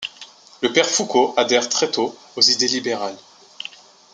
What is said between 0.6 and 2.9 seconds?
Le père Foucaud adhère très tôt aux idées